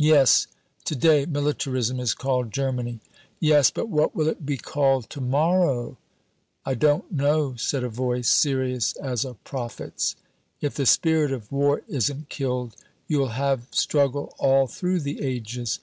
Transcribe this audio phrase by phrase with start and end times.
[0.00, 0.48] "Yes.
[0.86, 2.98] To day militarism is called Germany."
[3.38, 5.96] "Yes, but what will it be called to morrow?"
[6.66, 10.16] "I don't know," said a voice serious as a prophet's.
[10.60, 12.74] "If the spirit of war isn't killed,
[13.06, 15.78] you'll have struggle all through the ages."